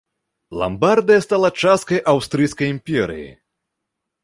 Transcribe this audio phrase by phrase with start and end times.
[0.61, 3.31] Ламбардыя стала часткай аўстрыйскай імперыі.